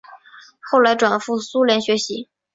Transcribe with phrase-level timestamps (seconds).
[0.61, 2.27] 后来转赴苏联学习。